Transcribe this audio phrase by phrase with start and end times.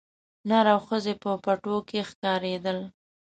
[0.49, 2.79] نر او ښځي په پټو کښي ښکارېدل